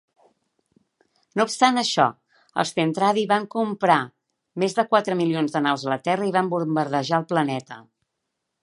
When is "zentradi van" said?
2.79-3.45